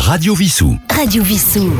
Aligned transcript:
Radio 0.00 0.34
Vissou. 0.34 0.76
Radio 0.90 1.22
Vissou. 1.22 1.70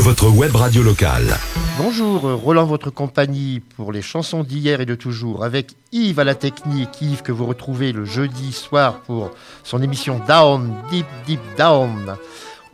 Votre 0.00 0.28
web 0.28 0.54
radio 0.54 0.82
locale. 0.82 1.38
Bonjour, 1.78 2.22
Roland, 2.22 2.66
votre 2.66 2.90
compagnie 2.90 3.62
pour 3.76 3.92
les 3.92 4.02
chansons 4.02 4.42
d'hier 4.42 4.80
et 4.80 4.86
de 4.86 4.96
toujours, 4.96 5.44
avec 5.44 5.70
Yves 5.92 6.18
à 6.18 6.24
la 6.24 6.34
technique, 6.34 7.00
Yves 7.00 7.22
que 7.22 7.30
vous 7.30 7.46
retrouvez 7.46 7.92
le 7.92 8.04
jeudi 8.04 8.52
soir 8.52 8.98
pour 9.06 9.30
son 9.62 9.80
émission 9.80 10.20
Down, 10.26 10.74
Deep 10.90 11.06
Deep 11.26 11.40
Down. 11.56 12.16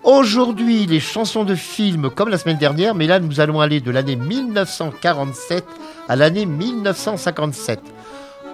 Aujourd'hui, 0.03 0.87
les 0.87 1.01
chansons 1.01 1.45
de 1.45 1.55
films 1.55 2.11
comme 2.11 2.31
la 2.31 2.39
semaine 2.39 2.59
dernière, 2.59 2.95
mais 2.95 3.07
là 3.07 3.21
nous 3.21 3.41
allons 3.41 3.61
aller 3.61 3.81
de 3.81 3.91
l'année 3.91 4.17
1947 4.17 5.65
à 6.09 6.17
l'année 6.17 6.47
1957. 6.47 7.81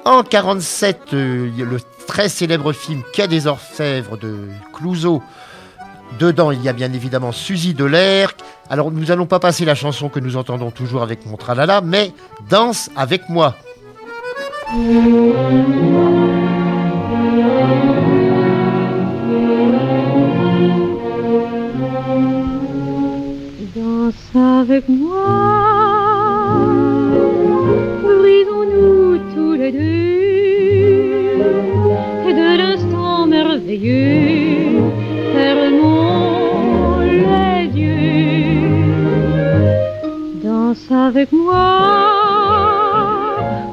En 0.04 0.22
47, 0.24 1.00
euh, 1.14 1.50
le 1.56 1.78
très 2.06 2.28
célèbre 2.28 2.72
film 2.72 3.02
Quai 3.14 3.28
des 3.28 3.46
Orfèvres 3.46 4.18
de 4.18 4.48
Clouseau. 4.72 5.22
Dedans, 6.18 6.52
il 6.52 6.62
y 6.62 6.68
a 6.68 6.72
bien 6.72 6.92
évidemment 6.92 7.32
Suzy 7.32 7.74
Delerck. 7.74 8.36
Alors, 8.70 8.90
nous 8.90 9.06
n'allons 9.06 9.26
pas 9.26 9.40
passer 9.40 9.64
la 9.64 9.74
chanson 9.74 10.08
que 10.08 10.20
nous 10.20 10.36
entendons 10.36 10.70
toujours 10.70 11.02
avec 11.02 11.26
mon 11.26 11.36
tralala, 11.36 11.80
mais 11.80 12.12
Danse 12.48 12.90
avec 12.96 13.28
moi. 13.28 13.56
Danse 23.74 24.14
avec 24.34 24.88
moi, 24.88 25.26
brisons-nous 28.02 29.18
tous 29.34 29.52
les 29.54 29.72
deux 29.72 30.04
de 32.32 32.56
l'instant 32.56 33.26
merveilleux. 33.26 34.43
Avec 41.04 41.32
moi, 41.32 41.80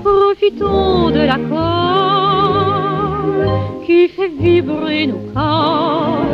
profitons 0.03 1.11
de 1.11 1.19
l'accord 1.29 2.65
qui 3.85 4.09
fait 4.09 4.27
vibrer 4.27 5.07
nos 5.07 5.31
corps. 5.33 6.25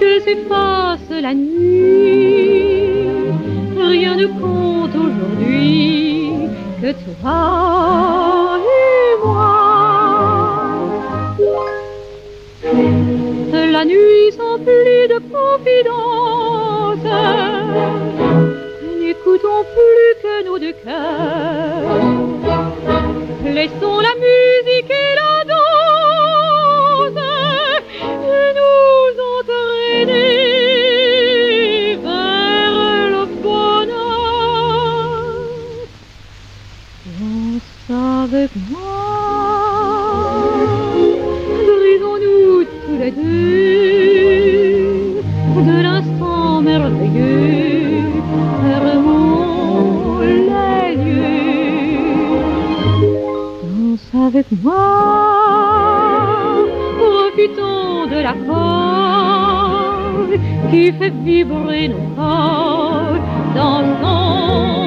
Que 0.00 0.20
s'efface 0.20 1.10
la 1.22 1.34
nuit? 1.34 2.72
Rien 3.76 4.14
ne 4.16 4.26
compte 4.26 4.94
aujourd'hui 4.96 6.48
que 6.80 6.90
toi 6.92 8.58
et 8.58 9.16
moi. 9.24 9.54
La 13.76 13.84
nuit 13.84 14.30
s'emplit 14.36 15.06
de 15.14 15.18
confidences. 15.34 17.12
N'écoutons 19.00 19.62
plus 19.74 20.08
que 20.22 20.34
nos 20.46 20.58
deux 20.58 20.76
cœurs. 20.84 22.02
Laissons 23.44 23.98
la 24.08 24.14
musique 24.26 24.90
et 24.90 25.14
la 25.20 25.23
avec 38.44 38.56
moi, 38.70 38.80
brisons-nous 41.66 42.64
tous 42.64 42.98
les 43.00 43.10
deux 43.10 44.42
de 45.62 45.76
l'instant 45.82 46.60
merveilleux. 46.60 48.02
Fermons 48.62 50.18
les 50.20 50.92
yeux, 51.06 52.42
danse 53.62 54.10
avec 54.26 54.46
moi, 54.62 54.84
profitons 56.98 58.06
de 58.14 58.18
l'accord 58.26 59.70
qui 60.70 60.84
fait 60.92 61.14
vibrer 61.24 61.88
nos 61.88 62.06
corps. 62.14 63.16
Dansons 63.54 64.83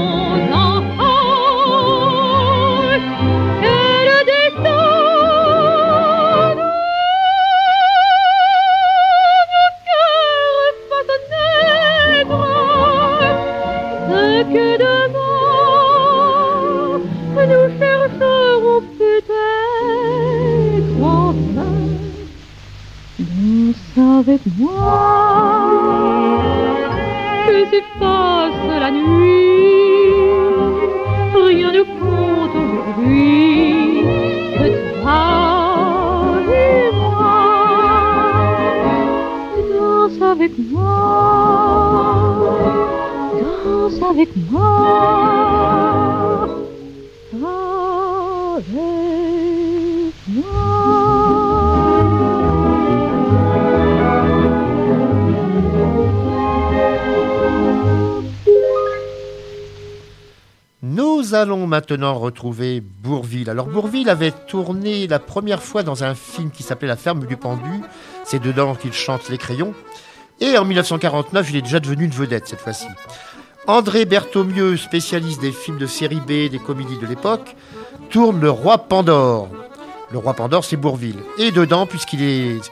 maintenant 61.77 62.15
retrouver 62.15 62.81
Bourville. 62.81 63.51
Alors 63.51 63.67
Bourville 63.67 64.09
avait 64.09 64.31
tourné 64.31 65.05
la 65.05 65.19
première 65.19 65.61
fois 65.61 65.83
dans 65.83 66.03
un 66.03 66.15
film 66.15 66.49
qui 66.49 66.63
s'appelait 66.63 66.88
La 66.88 66.95
ferme 66.95 67.27
du 67.27 67.38
pendu. 67.38 67.83
C'est 68.23 68.41
dedans 68.41 68.73
qu'il 68.73 68.93
chante 68.93 69.29
les 69.29 69.38
crayons. 69.38 69.75
Et 70.41 70.57
en 70.57 70.66
1949, 70.66 71.51
il 71.51 71.57
est 71.57 71.61
déjà 71.61 71.79
devenu 71.79 72.05
une 72.05 72.11
vedette 72.11 72.47
cette 72.47 72.61
fois-ci. 72.61 72.87
André 73.67 74.05
Berthomieux, 74.05 74.75
spécialiste 74.75 75.39
des 75.39 75.51
films 75.51 75.77
de 75.77 75.85
série 75.85 76.19
B, 76.19 76.49
des 76.49 76.59
comédies 76.66 76.97
de 76.97 77.05
l'époque, 77.05 77.55
tourne 78.09 78.39
Le 78.41 78.49
Roi 78.49 78.79
Pandore. 78.79 79.47
Le 80.09 80.17
Roi 80.17 80.33
Pandore, 80.33 80.66
c'est 80.66 80.77
Bourville. 80.77 81.19
Et 81.37 81.51
dedans, 81.51 81.85
puisqu'il 81.85 82.23
est, 82.23 82.71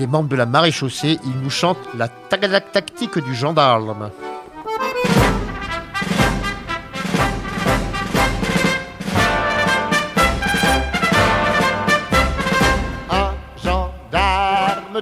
est 0.00 0.06
membre 0.08 0.28
de 0.30 0.36
la 0.36 0.46
maréchaussée, 0.46 1.20
il 1.24 1.40
nous 1.44 1.50
chante 1.50 1.78
la 1.96 2.08
tac 2.08 2.40
tactique 2.72 3.20
du 3.20 3.36
gendarme. 3.36 4.10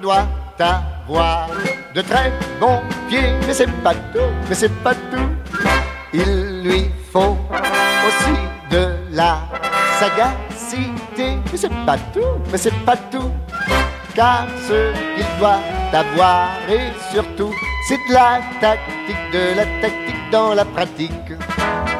Doit 0.04 0.26
avoir 0.60 1.48
de 1.94 2.02
très 2.02 2.30
bons 2.60 2.80
pieds, 3.08 3.32
mais 3.46 3.54
c'est 3.54 3.72
pas 3.82 3.94
tout, 4.12 4.30
mais 4.48 4.54
c'est 4.54 4.76
pas 4.84 4.94
tout. 5.10 5.30
Il 6.12 6.62
lui 6.62 6.90
faut 7.10 7.38
aussi 8.06 8.36
de 8.70 8.84
la 9.12 9.38
sagacité, 9.98 11.38
mais 11.50 11.58
c'est 11.62 11.76
pas 11.86 11.96
tout, 12.12 12.34
mais 12.52 12.58
c'est 12.58 12.78
pas 12.84 12.98
tout. 13.12 13.30
Car 14.14 14.46
ce 14.68 14.92
qu'il 15.14 15.30
doit 15.38 15.60
avoir 15.92 16.48
et 16.68 16.92
surtout, 17.10 17.52
c'est 17.88 18.00
de 18.08 18.12
la 18.12 18.40
tactique, 18.60 19.24
de 19.32 19.56
la 19.56 19.64
tactique 19.80 20.22
dans 20.30 20.52
la 20.52 20.66
pratique. 20.66 21.30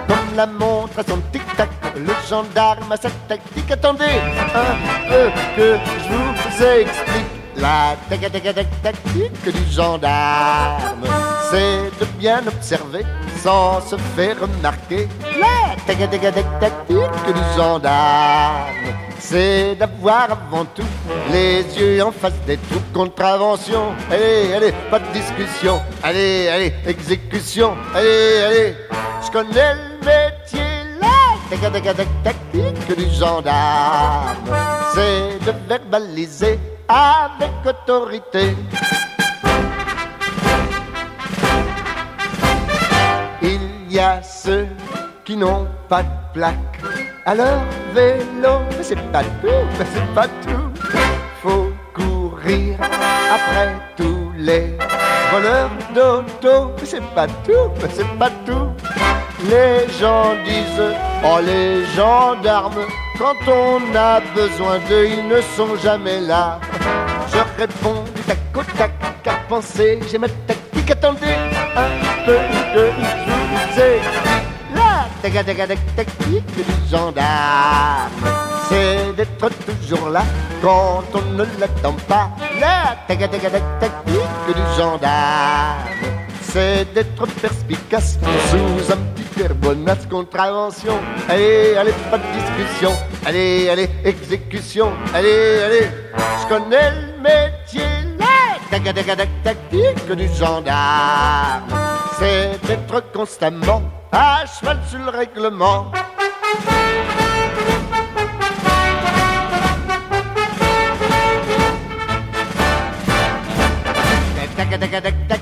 Comme 0.08 0.36
la 0.36 0.46
montre 0.46 0.98
à 0.98 1.04
son 1.08 1.20
tic-tac, 1.32 1.70
le 1.96 2.14
gendarme 2.28 2.92
a 2.92 2.96
sa 2.98 3.08
tactique. 3.28 3.70
Attendez 3.70 4.14
un 4.64 4.74
peu 5.08 5.24
que 5.56 5.78
je 6.04 6.14
vous 6.14 6.64
explique. 6.82 7.33
La 7.56 7.96
tactique 8.08 9.44
du 9.44 9.72
gendarme, 9.72 11.04
c'est 11.50 11.90
de 12.00 12.04
bien 12.18 12.42
observer 12.46 13.04
sans 13.42 13.80
se 13.80 13.96
faire 14.16 14.40
remarquer. 14.40 15.08
La 15.38 15.76
tactique 15.86 16.90
du 16.90 17.56
gendarme, 17.56 18.64
c'est 19.18 19.76
d'avoir 19.76 20.32
avant 20.32 20.64
tout 20.64 20.82
les 21.32 21.62
yeux 21.78 22.02
en 22.02 22.10
face 22.10 22.32
des 22.46 22.56
trous. 22.56 22.80
Contravention, 22.92 23.94
allez, 24.10 24.52
allez, 24.52 24.72
pas 24.90 24.98
de 24.98 25.12
discussion. 25.12 25.80
Allez, 26.02 26.48
allez, 26.48 26.72
exécution, 26.86 27.76
allez, 27.94 28.42
allez. 28.46 28.76
Je 29.24 29.30
connais 29.30 29.74
le 29.74 29.98
métier, 30.04 30.60
la 31.00 31.80
tactique 32.24 32.96
du 32.96 33.14
gendarme, 33.14 34.36
c'est 34.94 35.44
de 35.46 35.52
verbaliser 35.68 36.58
avec 36.88 37.52
autorité. 37.66 38.56
Il 43.42 43.92
y 43.92 43.98
a 43.98 44.22
ceux 44.22 44.66
qui 45.24 45.36
n'ont 45.36 45.66
pas 45.88 46.02
de 46.02 46.08
plaque 46.32 46.80
à 47.24 47.34
leur 47.34 47.60
vélo, 47.94 48.60
mais 48.76 48.82
c'est 48.82 48.96
pas 49.12 49.22
tout, 49.22 49.64
mais 49.78 49.86
c'est 49.92 50.14
pas 50.14 50.28
tout. 50.46 50.70
Faut 51.42 51.72
courir 51.94 52.78
après 52.80 53.74
tous 53.96 54.32
les 54.36 54.76
voleurs 55.30 55.70
d'auto, 55.94 56.72
mais 56.78 56.86
c'est 56.86 57.14
pas 57.14 57.26
tout, 57.26 57.70
mais 57.80 57.88
c'est 57.92 58.18
pas 58.18 58.30
tout. 58.44 58.68
Les 59.48 59.88
gens 60.00 60.34
disent, 60.44 60.94
oh 61.24 61.38
les 61.44 61.84
gendarmes, 61.96 62.86
quand 63.18 63.36
on 63.48 63.94
a 63.94 64.20
besoin 64.34 64.78
d'eux, 64.88 65.06
ils 65.06 65.26
ne 65.28 65.40
sont 65.56 65.76
jamais 65.76 66.20
là. 66.20 66.60
Je 67.32 67.38
réponds 67.60 68.04
du 68.14 68.22
tac 68.22 68.38
au 68.56 68.62
tac, 68.76 68.92
car 69.22 69.40
penser, 69.46 69.98
j'ai 70.10 70.18
ma 70.18 70.28
tactique, 70.28 70.90
attendez 70.90 71.34
un 71.76 72.24
peu 72.26 72.38
de 72.74 73.04
c'est 75.24 75.32
la 75.32 75.76
tactique 75.96 76.54
du 76.54 76.90
gendarme. 76.90 78.10
C'est 78.68 79.12
d'être 79.16 79.48
toujours 79.64 80.10
là 80.10 80.22
quand 80.60 81.02
on 81.14 81.32
ne 81.32 81.44
l'attend 81.58 81.94
pas. 82.06 82.30
La 82.60 82.94
tactique 83.08 84.20
du 84.46 84.76
gendarme. 84.76 86.13
C'est 86.54 86.84
d'être 86.94 87.26
perspicace 87.42 88.16
sous 88.48 88.92
un 88.92 88.96
petit 88.96 89.42
air 89.42 89.56
bonasse 89.56 90.06
contravention. 90.06 91.00
Allez, 91.28 91.74
allez, 91.76 91.90
pas 92.08 92.16
de 92.16 92.22
discussion. 92.32 92.92
Allez, 93.26 93.68
allez, 93.70 93.90
exécution. 94.04 94.92
Allez, 95.12 95.62
allez, 95.64 95.88
je 96.16 96.46
connais 96.46 96.92
le 96.92 97.20
métier. 97.20 97.82
La 98.70 98.78
tactique 99.42 100.16
du 100.16 100.28
gendarme. 100.28 101.64
C'est 102.20 102.64
d'être 102.68 103.02
constamment 103.12 103.82
à 104.12 104.44
cheval 104.46 104.78
sur 104.88 105.00
le 105.00 105.10
règlement. 105.10 105.90
La 114.56 115.38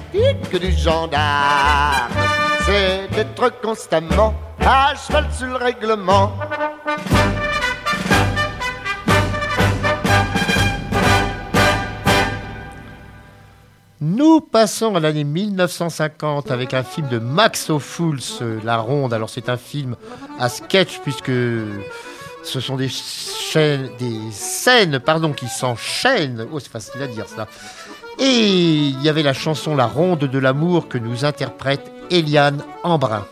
du 0.59 0.73
gendarme, 0.73 2.13
c'est 2.67 3.09
d'être 3.15 3.61
constamment 3.61 4.35
à 4.61 4.95
cheval 4.95 5.27
sur 5.33 5.47
le 5.47 5.57
règlement. 5.57 6.33
Nous 14.01 14.41
passons 14.41 14.97
à 14.97 15.01
l'année 15.01 15.25
1950 15.25 16.51
avec 16.51 16.75
un 16.75 16.83
film 16.83 17.09
de 17.09 17.19
Max 17.19 17.71
euh, 17.71 18.61
La 18.65 18.79
Ronde. 18.79 19.15
Alors 19.15 19.31
c'est 19.31 19.49
un 19.49 19.57
film 19.57 19.97
à 20.39 20.49
sketch 20.49 20.99
puisque 21.05 21.31
ce 22.43 22.61
sont 22.61 22.77
des, 22.77 22.89
chaînes, 22.89 23.91
des 23.99 24.19
scènes 24.33 24.99
pardon, 24.99 25.33
qui 25.33 25.47
s'enchaînent. 25.47 26.47
Oh, 26.53 26.59
c'est 26.59 26.73
facile 26.73 27.01
à 27.03 27.07
dire 27.07 27.27
ça. 27.29 27.47
Et 28.25 28.47
il 28.91 29.03
y 29.03 29.09
avait 29.09 29.25
la 29.25 29.33
chanson 29.33 29.75
La 29.75 29.87
Ronde 29.87 30.21
de 30.21 30.39
l'amour 30.39 30.87
que 30.87 30.97
nous 30.97 31.25
interprète 31.25 31.91
Eliane 32.09 32.63
Embrun. 32.85 33.25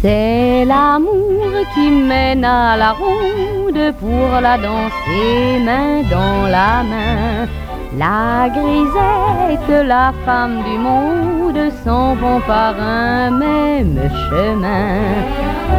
C'est 0.00 0.64
l'amour 0.64 1.50
qui 1.74 1.90
mène 1.90 2.42
à 2.42 2.74
la 2.78 2.92
ronde 2.92 3.94
pour 4.00 4.40
la 4.40 4.56
danser 4.56 5.58
main 5.62 6.02
dans 6.08 6.48
la 6.48 6.82
main. 6.84 7.67
La 7.96 8.50
grisette, 8.50 9.86
la 9.86 10.12
femme 10.26 10.62
du 10.62 10.78
monde, 10.78 11.72
s'en 11.84 12.14
vont 12.14 12.40
par 12.46 12.74
un 12.78 13.30
même 13.30 13.98
chemin. 14.28 15.00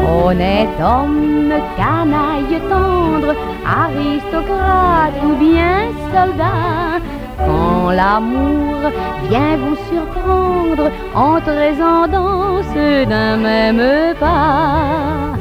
Honnête 0.08 0.70
homme, 0.82 1.54
canaille 1.78 2.60
tendre, 2.68 3.36
aristocrate 3.64 5.14
ou 5.24 5.36
bien 5.36 5.90
soldat, 6.12 7.00
quand 7.46 7.92
l'amour 7.92 8.92
vient 9.30 9.58
vous 9.58 9.78
surprendre, 9.92 10.90
entrez 11.14 11.76
en 11.82 12.08
danse 12.08 13.08
d'un 13.08 13.38
même 13.38 14.16
pas. 14.20 15.38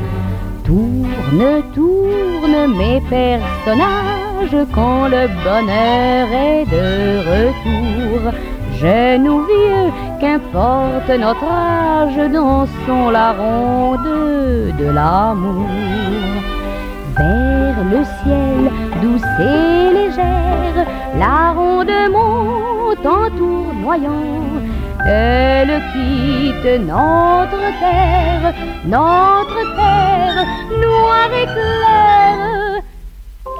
Tourne, 0.65 1.63
tourne 1.75 2.77
mes 2.77 3.01
personnages 3.09 4.18
quand 4.75 5.09
le 5.09 5.29
bonheur 5.45 6.29
est 6.33 6.65
de 6.67 7.19
retour. 7.31 8.33
Jeune 8.81 9.29
ou 9.29 9.45
vieux, 9.45 9.93
qu'importe 10.21 11.11
notre 11.19 11.45
âge, 11.45 12.31
dansons 12.33 13.11
la 13.11 13.33
ronde 13.33 14.75
de 14.79 14.89
l'amour. 14.91 15.67
Vers 17.17 17.85
le 17.93 18.05
ciel, 18.05 18.71
douce 19.03 19.23
et 19.41 19.93
légère, 19.93 20.87
la 21.19 21.53
ronde 21.53 21.91
monte 22.13 23.07
en 23.07 23.29
tournoyant. 23.37 24.39
Elle 25.05 25.83
quitte 25.93 26.81
notre 26.87 27.65
terre, 27.81 28.55
notre 28.85 29.61
terre, 29.75 30.47
noire 30.71 31.33
et 31.43 31.47
claire, 31.47 32.68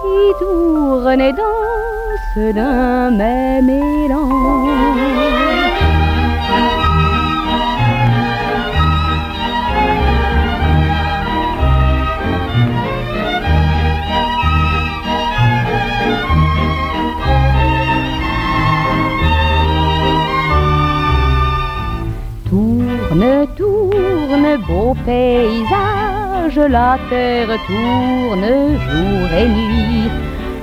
qui 0.09 0.45
tourne 0.45 1.21
et 1.21 1.33
danse 1.33 2.55
d'un 2.55 3.11
même 3.11 3.69
élan. 3.69 4.29
Tourne, 22.49 23.47
tourne, 23.57 24.49
beau 24.67 24.95
paysage, 25.05 26.18
la 26.57 26.97
terre 27.11 27.59
tourne 27.67 28.47
jour 28.87 29.29
et 29.37 29.49
nuit. 29.49 30.11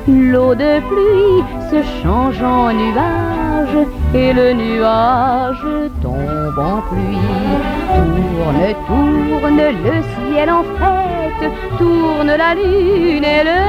L'eau 0.08 0.56
de 0.56 0.80
pluie 0.88 1.44
se 1.70 1.84
change 2.02 2.42
en 2.42 2.72
nuage 2.74 3.78
et 4.14 4.34
le 4.34 4.54
nuage 4.54 5.66
tombe 6.02 6.60
en 6.60 6.82
pluie. 6.90 7.20
Tourne, 7.94 8.66
tourne, 8.88 9.62
le 9.86 9.96
ciel 10.14 10.50
en 10.50 10.64
fête, 10.80 11.52
tourne 11.78 12.34
la 12.44 12.56
lune 12.56 13.24
et 13.24 13.44
le 13.44 13.62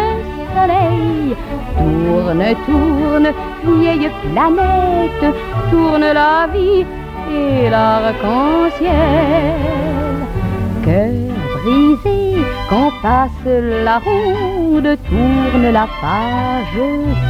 soleil. 0.55 1.37
Tourne, 1.77 2.45
tourne, 2.67 3.29
vieille 3.65 4.11
planète, 4.33 5.35
tourne 5.71 6.07
la 6.15 6.47
vie 6.53 6.87
et 7.35 7.71
l'arc-en-ciel. 7.71 8.97
Quand 12.69 12.93
passe 13.03 13.31
la 13.45 13.99
ronde, 13.99 14.97
tourne 15.09 15.71
la 15.73 15.89
page, 16.01 16.81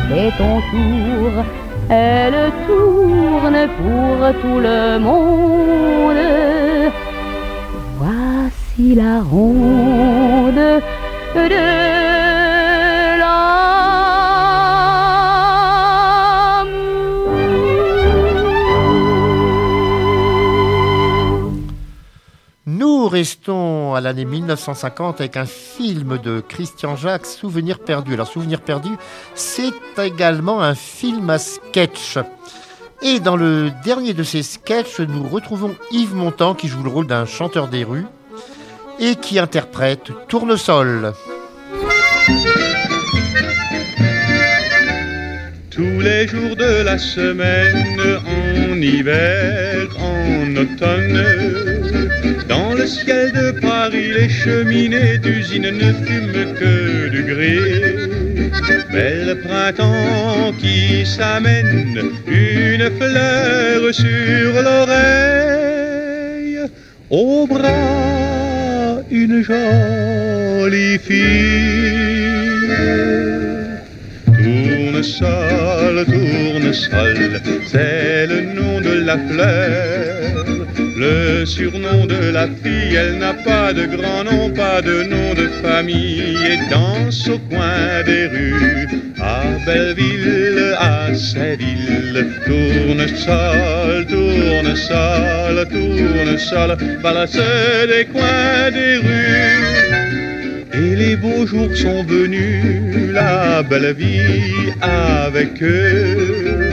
c'est 0.09 0.31
ton 0.37 0.61
tour. 0.71 1.45
Elle 1.89 2.53
tourne 2.67 3.69
pour 3.79 4.43
tout 4.43 4.59
le 4.61 4.99
monde. 4.99 6.17
Voici 7.99 8.95
la 8.95 9.21
ronde 9.21 10.83
de 11.35 11.96
restons 23.17 23.95
à 23.95 24.03
l'année 24.03 24.27
1950 24.27 25.23
avec 25.23 25.39
un 25.39 25.47
film 25.47 26.19
de 26.19 26.43
Christian 26.47 26.97
Jacques, 26.97 27.25
Souvenir 27.25 27.79
perdu. 27.79 28.13
Alors, 28.13 28.27
Souvenir 28.27 28.61
perdu, 28.61 28.91
c'est 29.35 29.73
également 29.97 30.61
un 30.61 30.75
film 30.75 31.31
à 31.31 31.39
sketch. 31.39 32.19
Et 33.01 33.19
dans 33.21 33.37
le 33.37 33.71
dernier 33.87 34.13
de 34.13 34.23
ces 34.23 34.43
sketchs, 34.43 35.01
nous 35.01 35.27
retrouvons 35.27 35.75
Yves 35.93 36.15
Montand 36.15 36.55
qui 36.55 36.69
joue 36.69 36.83
le 36.83 36.91
rôle 36.91 37.07
d'un 37.07 37.25
chanteur 37.25 37.69
des 37.69 37.85
rues 37.85 38.05
et 39.01 39.15
qui 39.15 39.39
interprète 39.39 40.13
Tournesol. 40.29 41.15
Tous 45.71 46.01
les 46.01 46.29
jours 46.29 46.55
de 46.55 46.83
la 46.83 46.99
semaine, 46.99 47.99
en 48.27 48.75
hiver, 48.75 49.89
en 49.99 50.55
automne, 50.55 51.76
ciel 52.87 53.33
de 53.33 53.51
Paris, 53.61 54.13
les 54.19 54.29
cheminées 54.29 55.19
d'usine 55.19 55.71
ne 55.71 55.93
fument 56.05 56.55
que 56.55 57.09
du 57.09 57.23
gris. 57.23 58.09
Mais 58.93 59.25
le 59.25 59.35
printemps 59.41 60.53
qui 60.59 61.05
s'amène, 61.05 62.13
une 62.27 62.91
fleur 62.99 63.93
sur 63.93 64.63
l'oreille, 64.63 66.61
au 67.11 67.47
bras 67.47 68.27
une 69.11 69.43
jolie 69.43 70.99
fille. 70.99 72.27
Tournesol, 74.27 76.05
tournesol, 76.07 77.41
c'est 77.67 78.27
le 78.27 78.41
nom 78.55 78.81
de 78.81 79.05
la 79.05 79.19
fleur. 79.19 80.66
Le 80.99 81.45
surnom 81.45 82.07
de 82.07 82.33
la 82.33 82.47
fille, 82.47 82.95
elle 82.95 83.19
n'a 83.19 83.35
pas 83.35 83.75
de 83.75 83.85
grand 83.85 84.25
nom, 84.25 84.49
pas 84.49 84.81
de 84.81 85.03
nom 85.03 85.35
de 85.35 85.47
famille, 85.63 86.39
et 86.51 86.71
danse 86.71 87.29
au 87.29 87.39
coin 87.39 88.03
des 88.07 88.27
rues, 88.29 88.89
à 89.21 89.43
Belleville, 89.67 90.75
à 90.79 91.15
Séville. 91.15 92.25
Tournesol, 92.47 94.07
tournesol, 94.07 95.69
tournesol, 95.69 96.77
balance 97.03 97.33
des 97.93 98.07
coins 98.07 98.71
des 98.73 98.97
rues. 98.97 99.77
Et 100.73 100.97
les 100.97 101.17
beaux 101.17 101.47
jours 101.47 101.77
sont 101.77 102.05
venus, 102.05 103.13
la 103.13 103.63
belle 103.63 103.93
vie 103.93 104.73
avec 104.81 105.63
eux. 105.63 106.66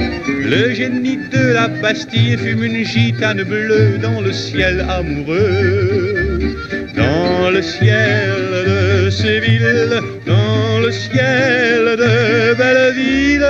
Le 0.45 0.73
génie 0.73 1.17
de 1.31 1.53
la 1.53 1.69
Bastille 1.69 2.37
fume 2.37 2.65
une 2.65 2.83
gitane 2.85 3.43
bleue 3.43 3.97
dans 4.01 4.19
le 4.19 4.33
ciel 4.33 4.85
amoureux. 4.89 6.57
Dans 6.95 7.49
le 7.49 7.61
ciel 7.61 8.41
de 8.67 9.09
Séville, 9.09 10.01
dans 10.27 10.79
le 10.81 10.91
ciel 10.91 11.95
de 11.97 12.53
Belleville, 12.55 13.47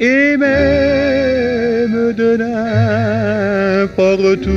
et 0.00 0.36
même 0.36 2.12
de 2.12 2.36
n'importe 2.36 4.46
où. 4.46 4.50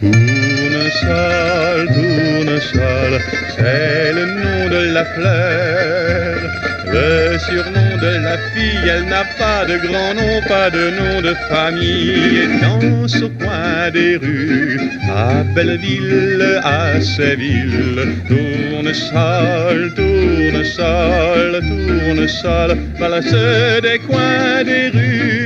Tournesol, 0.00 1.88
tournesol, 1.94 3.20
c'est 3.56 4.12
le 4.12 4.26
nom 4.26 4.68
de 4.68 4.92
la 4.92 5.04
fleur. 5.04 6.67
Le 6.92 7.38
surnom 7.38 7.96
de 8.00 8.12
la 8.24 8.36
fille, 8.52 8.88
elle 8.88 9.06
n'a 9.06 9.24
pas 9.38 9.64
de 9.66 9.76
grand 9.86 10.14
nom, 10.14 10.40
pas 10.48 10.70
de 10.70 10.90
nom 10.98 11.20
de 11.20 11.34
famille. 11.48 12.38
Et 12.42 12.48
danse 12.60 13.22
au 13.22 13.28
coin 13.30 13.90
des 13.92 14.16
rues, 14.16 14.80
à 15.10 15.44
Belleville, 15.54 16.60
à 16.64 17.00
Séville. 17.00 18.16
Tournesol, 18.28 19.92
tournesol, 19.94 21.60
tournesol, 21.68 22.78
balance 22.98 23.36
des 23.82 23.98
coins 24.06 24.64
des 24.64 24.88
rues. 24.88 25.37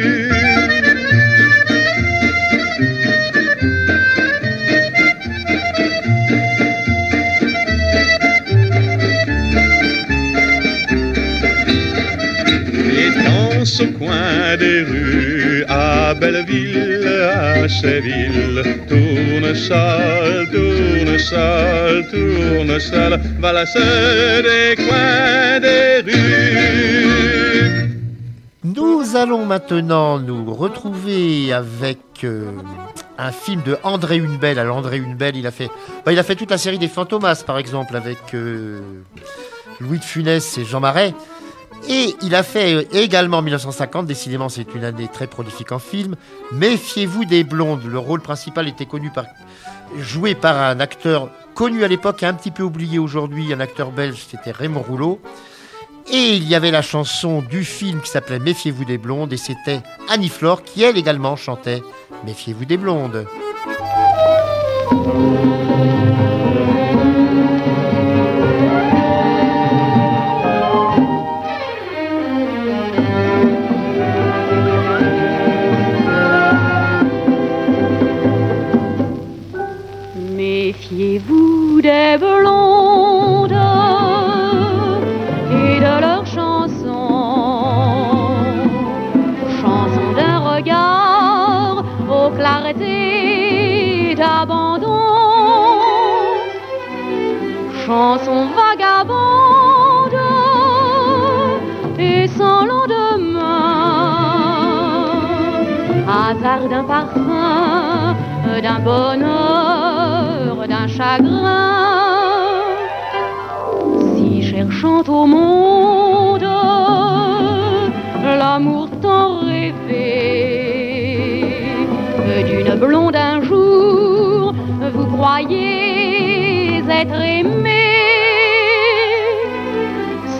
Danse 13.63 13.81
au 13.81 13.87
coin 13.99 14.57
des 14.57 14.83
rues, 14.83 15.65
à 15.69 16.15
Belleville, 16.15 17.07
à 17.07 17.69
Séville. 17.69 18.61
Tournesol, 18.89 20.49
tournesol, 20.51 22.09
tournesol, 22.11 23.21
balance 23.41 23.75
des 23.77 24.75
coins 24.85 25.61
des 25.61 26.01
rues. 26.11 27.91
Nous 28.65 29.17
allons 29.17 29.47
maintenant 29.47 30.19
nous 30.19 30.53
retrouver 30.53 31.53
avec 31.53 31.99
euh, 32.25 32.51
un 33.17 33.31
film 33.31 33.63
de 33.65 33.77
André 33.85 34.17
Hunebelle. 34.17 34.59
Alors 34.59 34.77
André 34.77 34.97
Hunebelle, 34.97 35.37
il 35.37 35.47
a 35.47 35.53
fait, 35.53 35.69
bah, 36.05 36.13
il 36.13 36.19
a 36.19 36.25
fait 36.25 36.35
toute 36.35 36.51
la 36.51 36.59
série 36.59 36.79
des 36.79 36.89
Fantomas, 36.89 37.45
par 37.47 37.59
exemple, 37.59 37.95
avec 37.95 38.35
euh, 38.35 38.81
Louis 39.81 39.99
de 39.99 40.05
Funès 40.05 40.59
et 40.59 40.65
Jean 40.65 40.81
Marais. 40.81 41.15
Et 41.89 42.15
il 42.23 42.35
a 42.35 42.43
fait 42.43 42.75
euh, 42.75 42.85
également 42.93 43.39
en 43.39 43.43
1950, 43.43 44.07
décidément 44.07 44.49
c'est 44.49 44.75
une 44.75 44.85
année 44.85 45.09
très 45.13 45.27
prolifique 45.27 45.73
en 45.73 45.79
film, 45.79 46.17
Méfiez-vous 46.53 47.25
des 47.25 47.45
blondes. 47.45 47.85
Le 47.85 47.99
rôle 47.99 48.21
principal 48.21 48.69
était 48.69 48.87
joué 49.99 50.35
par 50.35 50.57
un 50.57 50.81
acteur 50.81 51.31
connu 51.55 51.85
à 51.85 51.89
l'époque 51.89 52.23
et 52.23 52.27
un 52.27 52.35
petit 52.35 52.51
peu 52.51 52.63
oublié 52.63 52.99
aujourd'hui, 52.99 53.53
un 53.53 53.61
acteur 53.61 53.91
belge, 53.91 54.25
c'était 54.31 54.53
Raymond 54.53 54.83
Rouleau. 54.83 55.21
Et 56.11 56.37
il 56.37 56.49
y 56.49 56.55
avait 56.55 56.71
la 56.71 56.83
chanson 56.83 57.43
du 57.43 57.65
film 57.65 58.01
qui 58.01 58.11
s'appelait 58.11 58.39
Méfiez-vous 58.39 58.85
des 58.85 58.99
blondes 58.99 59.33
et 59.33 59.37
c'était 59.37 59.81
Annie 60.09 60.29
Flore 60.29 60.63
qui 60.63 60.83
elle 60.83 60.97
également 60.97 61.37
chantait 61.37 61.83
Méfiez-vous 62.25 62.65
des 62.65 62.77
blondes. 62.77 63.27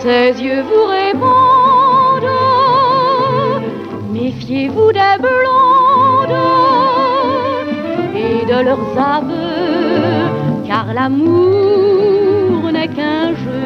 Ses 0.03 0.33
yeux 0.43 0.63
vous 0.63 0.83
répondent, 0.83 2.29
méfiez-vous 4.11 4.91
des 4.91 5.17
blondes 5.17 6.39
et 8.13 8.45
de 8.45 8.65
leurs 8.65 8.97
aveux, 8.97 10.27
car 10.67 10.93
l'amour 10.93 12.69
n'est 12.73 12.89
qu'un 12.89 13.29
jeu. 13.29 13.63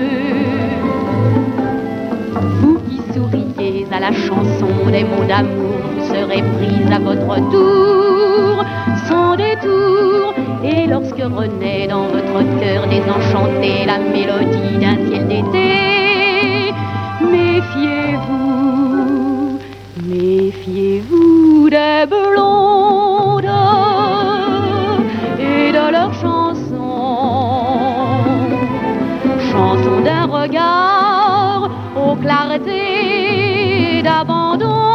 Vous 2.61 2.77
qui 2.87 3.01
souriez 3.15 3.87
à 3.91 3.99
la 3.99 4.11
chanson 4.11 4.91
des 4.91 5.05
mots 5.05 5.25
d'amour, 5.27 5.79
vous 5.95 6.05
serez 6.05 6.43
prise 6.43 6.91
à 6.93 6.99
votre 6.99 7.35
tour, 7.49 8.63
sans 9.07 9.35
détour. 9.35 10.35
Et 10.63 10.85
lorsque 10.85 11.17
renaît 11.17 11.87
dans 11.87 12.07
votre 12.07 12.43
cœur 12.59 12.85
désenchanté 12.87 13.85
la 13.87 13.97
mélodie 13.97 14.77
d'un 14.79 14.97
ciel 15.07 15.27
d'été, 15.27 15.56
Méfiez-vous 20.47 21.69
des 21.69 22.05
blondes 22.07 23.43
et 25.37 25.73
de 25.73 25.91
leurs 25.91 26.13
chansons, 26.13 27.67
chansons 29.51 29.99
d'un 30.05 30.25
regard 30.25 31.69
aux 31.97 32.15
clartés 32.15 34.01
d'abandon, 34.01 34.85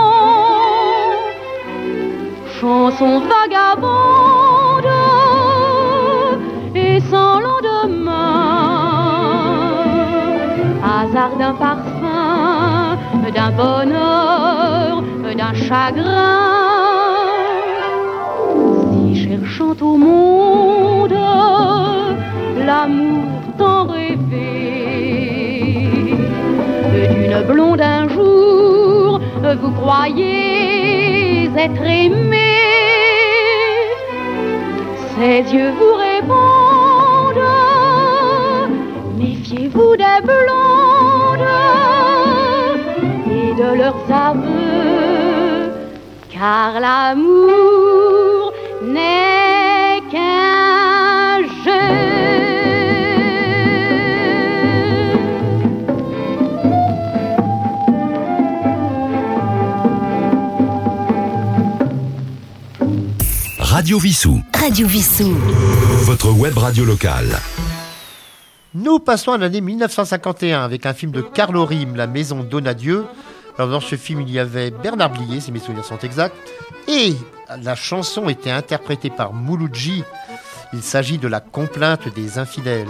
chansons 2.59 3.21
vagabondes 3.35 4.97
et 6.75 6.99
sans 7.11 7.41
lendemain, 7.41 8.15
hasard 10.83 11.37
d'un 11.39 11.53
parfum, 11.53 12.97
d'un 13.35 13.51
bonheur 13.51 14.12
chagrin. 15.55 16.51
Si 18.91 19.29
cherchant 19.29 19.77
au 19.81 19.97
monde 19.97 21.19
l'amour 22.67 23.29
tant 23.59 23.87
rêvé 23.87 24.21
d'une 26.93 27.43
blonde 27.47 27.81
un 27.81 28.09
jour, 28.09 29.21
vous 29.61 29.73
croyez 29.73 31.51
être 31.57 31.83
aimé. 31.83 32.39
Ses 35.15 35.41
yeux 35.55 35.73
vous 35.79 35.95
répondent, 36.09 37.49
méfiez-vous 39.19 39.97
des 39.97 40.21
blondes 40.25 41.49
et 43.31 43.55
de 43.55 43.71
leurs 43.79 44.05
aveux, 44.11 45.12
car 46.43 46.81
l'amour 46.81 48.53
n'est 48.83 50.03
qu'un 50.11 51.39
jeu. 51.65 51.71
Radio 63.61 64.01
Vissou. 64.01 64.41
Radio 64.53 64.89
Vissou. 64.89 65.37
Votre 66.03 66.33
web 66.33 66.59
radio 66.59 66.85
locale. 66.85 67.39
Nous 68.75 68.99
passons 68.99 69.31
à 69.31 69.39
l'année 69.39 69.61
1951 69.61 70.65
avec 70.65 70.87
un 70.87 70.93
film 70.93 71.13
de 71.13 71.21
Carlo 71.21 71.65
Rim, 71.65 71.95
La 71.95 72.09
Maison 72.09 72.43
Donadieu. 72.43 73.05
Alors 73.59 73.71
dans 73.71 73.81
ce 73.81 73.97
film, 73.97 74.23
il 74.23 74.31
y 74.31 74.39
avait 74.39 74.71
Bernard 74.71 75.11
Blier, 75.11 75.41
si 75.41 75.53
mes 75.53 75.59
souvenirs 75.59 75.85
sont 75.85 75.99
exacts, 75.99 76.37
et 76.89 77.15
la 77.63 77.75
chanson 77.75 78.29
était 78.29 78.51
interprétée 78.51 79.11
par 79.11 79.33
Mouloudji. 79.33 80.05
Il 80.73 80.83
s'agit 80.83 81.19
de 81.19 81.29
la 81.29 81.41
complainte 81.41 82.13
des 82.15 82.39
infidèles. 82.39 82.89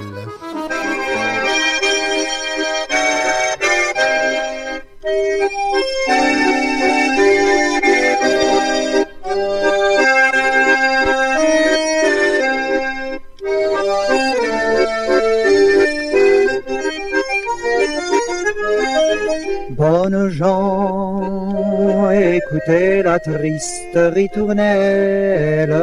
Bonnes 19.82 20.28
gens, 20.28 22.08
écoutez 22.12 23.02
la 23.02 23.18
triste 23.18 23.98
ritournelle 24.14 25.76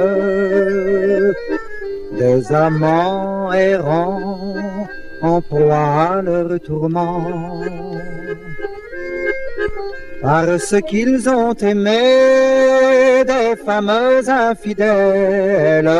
des 2.17 2.53
amants 2.53 3.51
errants 3.51 4.55
en 5.21 5.41
proie 5.41 6.11
à 6.13 6.21
leur 6.21 6.57
tourment. 6.61 7.59
Parce 10.21 10.75
qu'ils 10.87 11.27
ont 11.27 11.55
aimé 11.55 13.25
des 13.27 13.57
fameux 13.65 14.29
infidèles 14.29 15.91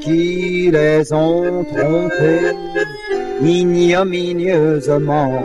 qui 0.00 0.70
les 0.72 1.12
ont 1.12 1.62
trompés 1.64 2.56
ignominieusement. 3.42 5.42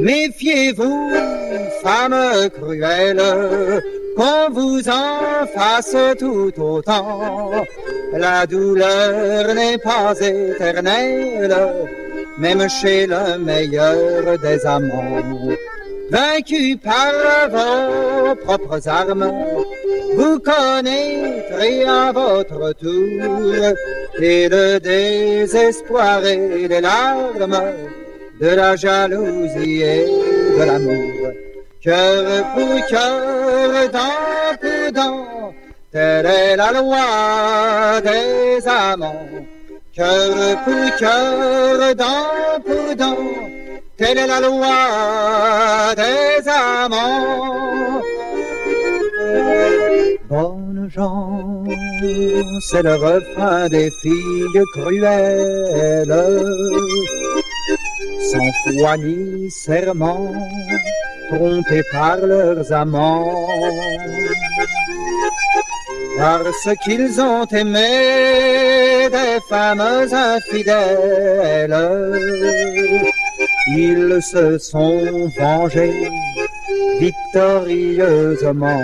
Méfiez-vous, 0.00 1.10
femme 1.82 2.50
cruelle, 2.50 3.22
qu'on 4.16 4.50
vous 4.52 4.88
en 4.88 5.46
fasse 5.54 5.96
tout 6.18 6.52
autant. 6.60 7.50
La 8.12 8.46
douleur 8.46 9.54
n'est 9.54 9.78
pas 9.78 10.14
éternelle, 10.20 11.56
même 12.38 12.68
chez 12.68 13.06
le 13.06 13.38
meilleur 13.38 14.38
des 14.38 14.66
amants. 14.66 15.22
Vaincu 16.10 16.76
par 16.78 17.50
vos 17.50 18.34
propres 18.36 18.88
armes, 18.88 19.30
vous 20.16 20.38
connaîtrez 20.38 21.84
à 21.84 22.12
votre 22.12 22.72
tour 22.72 23.74
et 24.18 24.48
le 24.48 24.78
désespoir 24.80 26.24
et 26.24 26.66
les 26.66 26.80
larmes 26.80 27.60
de 28.40 28.48
la 28.48 28.74
jalousie 28.74 29.82
et 29.82 30.06
de 30.58 30.64
l'amour. 30.64 31.32
Cœur 31.82 32.44
pour 32.54 32.86
cœur, 32.86 33.90
dent 33.92 34.56
pour 34.60 34.92
dent, 34.92 35.52
telle 35.92 36.26
est 36.26 36.56
la 36.56 36.72
loi 36.72 38.00
des 38.00 38.66
amants. 38.66 39.28
Cœur 39.94 40.56
pour 40.64 40.96
cœur, 40.96 41.94
dent 41.94 42.62
pour 42.64 42.96
dent, 42.96 43.16
telle 43.98 44.18
est 44.18 44.26
la 44.26 44.40
loi 44.40 45.94
des 45.96 46.48
amants. 46.48 48.00
Bonnes 50.30 50.88
gens, 50.94 51.64
c'est 52.70 52.82
le 52.82 52.94
refrain 52.94 53.68
des 53.68 53.90
filles 54.02 54.62
cruelles, 54.74 56.14
sans 58.30 58.50
foi 58.62 58.96
ni 58.98 59.50
serment, 59.50 60.32
trompées 61.30 61.82
par 61.92 62.18
leurs 62.18 62.72
amants. 62.72 63.48
Parce 66.18 66.68
qu'ils 66.82 67.20
ont 67.20 67.46
aimé 67.46 69.08
des 69.10 69.38
femmes 69.48 69.80
infidèles, 69.80 71.76
ils 73.76 74.20
se 74.22 74.58
sont 74.58 75.30
vengés 75.36 76.08
victorieusement. 76.98 78.82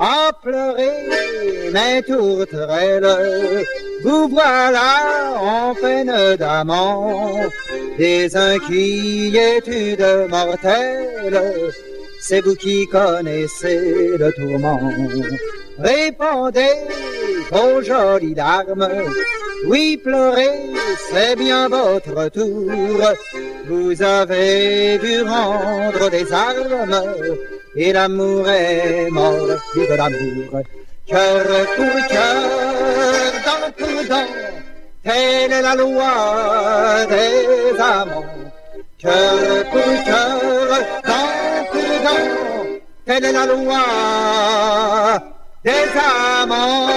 À 0.00 0.32
pleurer 0.42 1.70
mes 1.72 2.02
tourterelles, 2.02 3.64
vous 4.02 4.28
voilà 4.28 5.34
en 5.40 5.74
peine 5.74 6.36
d'amant, 6.36 7.36
des 7.98 8.36
inquiétudes 8.36 10.06
mortelles, 10.28 11.72
c'est 12.20 12.40
vous 12.40 12.56
qui 12.56 12.86
connaissez 12.88 14.16
le 14.18 14.32
tourment. 14.32 14.80
Répondez 15.78 16.76
vos 17.50 17.82
jolies 17.82 18.34
larmes, 18.34 18.88
oui 19.66 19.96
pleurez, 19.96 20.70
c'est 21.10 21.36
bien 21.36 21.68
votre 21.68 22.28
tour. 22.28 22.70
Vous 23.66 24.02
avez 24.02 24.98
dû 24.98 25.22
rendre 25.22 26.10
des 26.10 26.32
armes, 26.32 27.02
et 27.74 27.92
l'amour 27.92 28.48
est 28.48 29.10
mort, 29.10 29.48
vive 29.74 29.96
l'amour. 29.96 30.62
Cœur 31.06 31.44
pour 31.76 32.06
cœur, 32.08 33.32
dent 33.44 33.72
pour 33.76 34.08
dent, 34.08 34.30
telle 35.02 35.52
est 35.52 35.62
la 35.62 35.74
loi 35.74 37.04
des 37.06 37.80
amants. 37.80 38.24
Cœur 38.98 39.64
pour 39.70 40.04
cœur, 40.04 40.68
dent 41.04 41.64
pour 41.72 41.82
dent, 42.04 42.30
telle 43.06 43.24
est 43.24 43.32
la 43.32 43.46
loi 43.46 45.33
des 45.64 45.70
amants. 46.40 46.88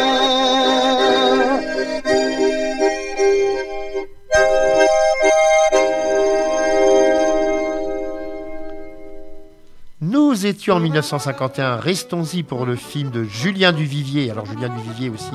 Nous 10.02 10.46
étions 10.46 10.76
en 10.76 10.80
1951, 10.80 11.78
restons-y 11.78 12.44
pour 12.44 12.66
le 12.66 12.76
film 12.76 13.10
de 13.10 13.24
Julien 13.24 13.72
Duvivier. 13.72 14.30
Alors 14.30 14.46
Julien 14.46 14.70
Duvivier 14.70 15.10
aussi, 15.10 15.32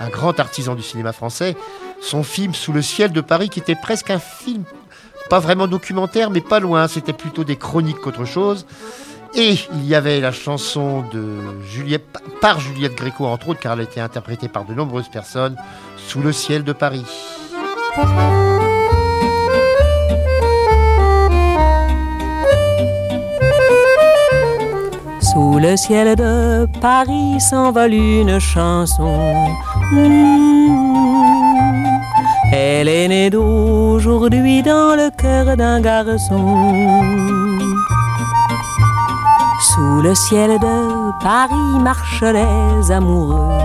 un 0.00 0.08
grand 0.08 0.38
artisan 0.38 0.74
du 0.74 0.82
cinéma 0.82 1.12
français. 1.12 1.56
Son 2.00 2.22
film 2.22 2.54
Sous 2.54 2.72
le 2.72 2.82
ciel 2.82 3.12
de 3.12 3.20
Paris, 3.20 3.48
qui 3.48 3.58
était 3.60 3.74
presque 3.74 4.10
un 4.10 4.20
film, 4.20 4.64
pas 5.30 5.40
vraiment 5.40 5.66
documentaire, 5.66 6.30
mais 6.30 6.40
pas 6.40 6.60
loin. 6.60 6.86
C'était 6.86 7.12
plutôt 7.12 7.44
des 7.44 7.56
chroniques 7.56 7.98
qu'autre 7.98 8.24
chose. 8.24 8.66
Et 9.34 9.54
il 9.74 9.86
y 9.86 9.94
avait 9.94 10.20
la 10.20 10.32
chanson 10.32 11.04
de 11.12 11.62
Juliette, 11.62 12.06
par 12.40 12.60
Juliette 12.60 12.94
Gréco, 12.94 13.26
entre 13.26 13.50
autres, 13.50 13.60
car 13.60 13.74
elle 13.74 13.80
a 13.80 13.82
été 13.82 14.00
interprétée 14.00 14.48
par 14.48 14.64
de 14.64 14.74
nombreuses 14.74 15.08
personnes, 15.08 15.56
Sous 15.96 16.20
le 16.20 16.32
ciel 16.32 16.64
de 16.64 16.72
Paris. 16.72 17.04
Sous 25.20 25.58
le 25.58 25.76
ciel 25.76 26.16
de 26.16 26.66
Paris 26.80 27.38
s'envole 27.40 27.92
une 27.92 28.38
chanson. 28.38 29.34
Elle 32.52 32.88
est 32.88 33.08
née 33.08 33.30
d'aujourd'hui 33.30 34.62
dans 34.62 34.96
le 34.96 35.10
cœur 35.10 35.56
d'un 35.56 35.80
garçon. 35.80 37.47
Sous 39.78 40.00
le 40.02 40.12
ciel 40.12 40.58
de 40.58 41.22
Paris 41.22 41.78
marchent 41.80 42.24
les 42.24 42.90
amoureux. 42.90 43.62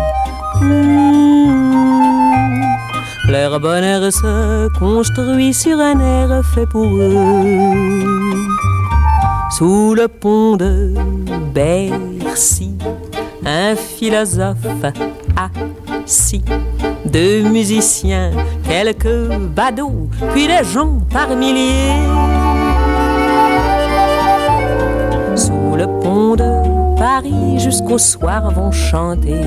Leur 3.27 3.59
bonheur 3.59 4.13
se 4.13 4.67
construit 4.77 5.55
sur 5.55 5.79
un 5.79 5.99
air 5.99 6.45
fait 6.53 6.67
pour 6.67 6.85
eux. 6.85 8.03
Sous 9.57 9.95
le 9.95 10.07
pont 10.07 10.55
de 10.55 10.93
Bercy, 11.51 12.77
un 13.43 13.75
philosophe 13.75 14.67
assis, 15.35 16.45
deux 17.07 17.41
musiciens, 17.41 18.29
quelques 18.69 19.35
badauds, 19.55 20.09
puis 20.31 20.45
des 20.45 20.63
gens 20.63 20.99
par 21.09 21.35
milliers. 21.35 22.32
De 26.03 26.97
Paris, 26.97 27.59
jusqu'au 27.59 27.97
soir 27.97 28.51
vont 28.51 28.71
chanter. 28.71 29.41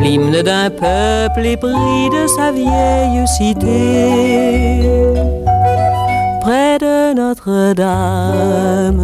L'hymne 0.00 0.42
d'un 0.42 0.70
peuple 0.70 1.46
épris 1.46 2.10
de 2.10 2.26
sa 2.26 2.50
vieille 2.52 3.26
cité 3.26 4.80
près 6.40 6.78
de 6.78 7.14
Notre-Dame, 7.14 9.02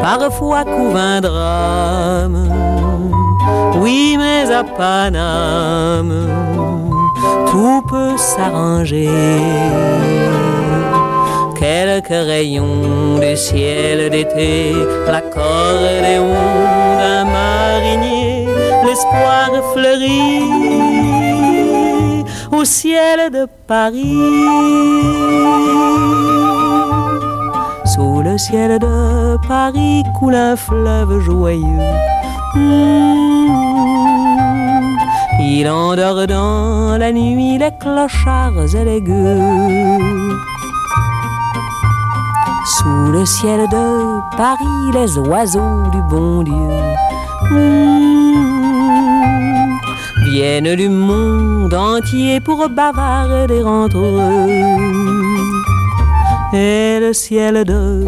parfois 0.00 0.64
couvre 0.64 0.96
un 0.96 1.20
drame. 1.20 2.48
Oui, 3.80 4.16
mais 4.16 4.50
à 4.52 4.62
Paname, 4.62 6.28
tout 7.50 7.82
peut 7.88 8.16
s'arranger. 8.16 9.08
Quelques 11.82 12.08
rayons 12.08 13.18
du 13.18 13.34
ciel 13.38 14.10
d'été, 14.10 14.74
l'accordéon 15.06 16.34
d'un 16.98 17.24
marinier, 17.24 18.46
l'espoir 18.84 19.48
fleurit 19.72 20.42
au 22.52 22.64
ciel 22.66 23.30
de 23.32 23.46
Paris. 23.66 24.14
Sous 27.86 28.20
le 28.20 28.36
ciel 28.36 28.78
de 28.78 29.38
Paris 29.48 30.02
coule 30.18 30.34
un 30.34 30.56
fleuve 30.56 31.20
joyeux. 31.20 31.64
Il 35.40 35.66
endort 35.66 36.26
dans 36.26 36.98
la 36.98 37.10
nuit 37.10 37.56
les 37.56 37.72
clochards 37.80 38.74
et 38.74 38.84
les 38.84 39.00
gueux. 39.00 40.29
Sous 42.80 43.12
le 43.12 43.26
ciel 43.26 43.68
de 43.68 44.36
Paris, 44.38 44.90
les 44.94 45.18
oiseaux 45.18 45.82
du 45.92 46.00
bon 46.08 46.42
Dieu 46.42 46.54
viennent 50.30 50.74
du 50.76 50.88
monde 50.88 51.74
entier 51.74 52.40
pour 52.40 52.66
bavarder 52.70 53.62
entre 53.62 53.98
eux. 53.98 54.18
Et 56.54 57.00
le 57.00 57.12
ciel 57.12 57.64
de 57.66 58.06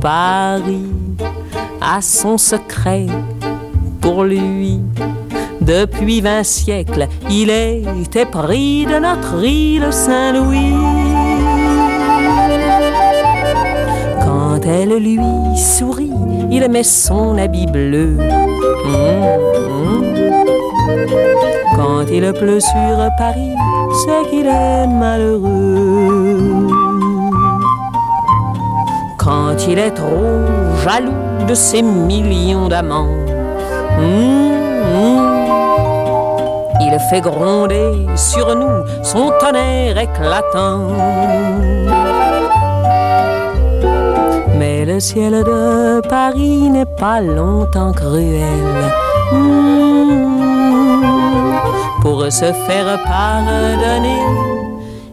Paris 0.00 0.86
a 1.80 2.00
son 2.00 2.38
secret 2.38 3.06
pour 4.00 4.22
lui. 4.22 4.80
Depuis 5.60 6.20
vingt 6.20 6.44
siècles, 6.44 7.08
il 7.28 7.50
était 7.50 8.26
pris 8.26 8.86
de 8.86 9.00
notre 9.00 9.42
île 9.42 9.92
Saint-Louis. 9.92 11.05
Elle 14.66 14.96
lui 14.96 15.18
sourit, 15.56 16.12
il 16.50 16.68
met 16.68 16.82
son 16.82 17.38
habit 17.38 17.66
bleu. 17.66 18.16
Quand 21.76 22.04
il 22.10 22.32
pleut 22.32 22.60
sur 22.60 23.08
Paris, 23.18 23.54
c'est 23.92 24.30
qu'il 24.30 24.46
est 24.46 24.86
malheureux. 24.86 26.68
Quand 29.18 29.56
il 29.68 29.78
est 29.78 29.90
trop 29.90 30.46
jaloux 30.84 31.46
de 31.46 31.54
ses 31.54 31.82
millions 31.82 32.68
d'amants, 32.68 33.08
il 36.80 36.98
fait 37.10 37.20
gronder 37.20 38.06
sur 38.16 38.54
nous 38.56 38.84
son 39.02 39.30
tonnerre 39.40 39.98
éclatant. 39.98 40.88
Le 44.86 45.00
ciel 45.00 45.42
de 45.42 46.00
Paris 46.08 46.68
n'est 46.70 46.86
pas 46.86 47.20
longtemps 47.20 47.90
cruel. 47.90 48.92
Pour 52.02 52.30
se 52.30 52.52
faire 52.52 53.02
pardonner, 53.02 54.22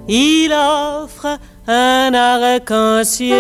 il 0.08 0.54
offre 0.54 1.40
un 1.68 2.12
arc-en-ciel. 2.14 3.34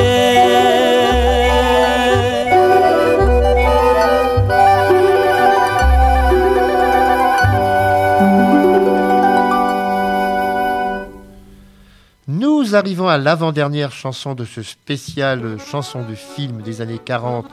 Arrivons 12.73 13.07
à 13.07 13.19
l'avant-dernière 13.19 13.91
chanson 13.91 14.33
de 14.33 14.45
ce 14.45 14.63
spécial 14.63 15.57
chanson 15.59 16.01
de 16.01 16.15
film 16.15 16.61
des 16.63 16.81
années 16.81 16.99
40 17.03 17.45